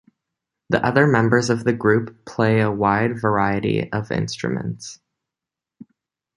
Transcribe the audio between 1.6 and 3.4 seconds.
the group play a wide